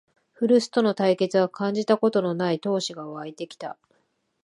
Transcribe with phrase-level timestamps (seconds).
[0.33, 3.77] 古巣との対決は感じたことのない闘志がわいてきた